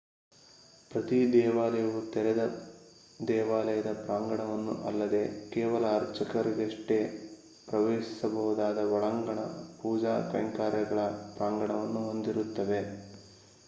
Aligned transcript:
ಪ್ರತಿ 0.91 1.33
ದೇವಾಲಯವು 1.33 1.99
ತೆರೆದ 2.13 2.43
ದೇವಾಲಯದ 3.19 3.89
ಪ್ರಾಂಗಣವನ್ನು 3.99 4.73
ಅಲ್ಲದೇ 4.83 5.21
ಕೇವಲ 5.49 5.83
ಅರ್ಚಕರಷ್ಟೇ 5.95 6.99
ಪ್ರವೇಶಿಸಬಹುದಾದ 7.67 8.89
ಒಳಾಂಗಣ 8.91 9.39
ಪೂಜಾ 9.77 10.15
ಕೈಂಕರ್ಯಗಳ 10.33 11.03
ಪ್ರಾಂಗಣವನ್ನು 11.35 12.03
ಹೊಂದಿರುತ್ತವೆ 12.03 12.81